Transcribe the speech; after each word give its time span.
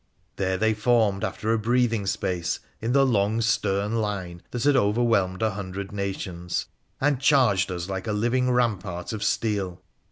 There 0.37 0.57
they 0.57 0.73
formed, 0.73 1.23
after 1.23 1.53
a 1.53 1.59
breathing 1.59 2.07
space, 2.07 2.59
in 2.81 2.91
the 2.93 3.05
long, 3.05 3.39
stern 3.39 3.97
line 4.01 4.41
that 4.49 4.63
had 4.63 4.75
overwhelmed 4.75 5.43
a 5.43 5.51
hundred 5.51 5.91
nations, 5.91 6.65
and 6.99 7.19
charged 7.21 7.71
us 7.71 7.87
like 7.87 8.07
a 8.07 8.11
living 8.11 8.49
rampart 8.49 9.13
of 9.13 9.23
steel. 9.23 9.79